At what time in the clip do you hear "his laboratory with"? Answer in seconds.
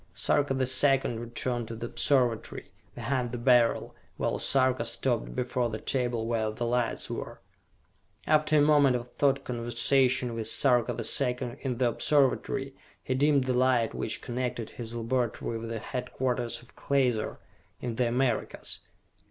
14.71-15.69